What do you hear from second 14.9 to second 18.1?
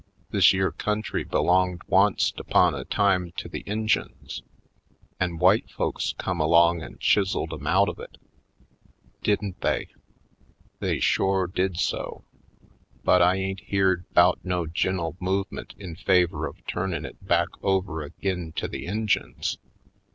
157 no gin'el movemint in favor of turnln' it back over